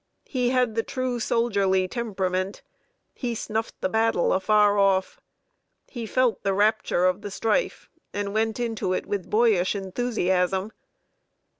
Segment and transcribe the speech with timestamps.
[0.25, 2.63] He had the true soldierly temperament.
[3.13, 5.19] He snuffed the battle afar off.
[5.87, 10.71] He felt "the rapture of the strife," and went into it with boyish enthusiasm.